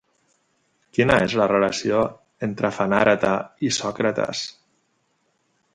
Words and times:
Quina 0.97 1.17
és 1.25 1.35
la 1.41 1.47
relació 1.51 2.01
entre 2.49 2.73
Fenàreta 2.79 3.33
i 3.69 3.73
Sòcrates? 3.79 4.45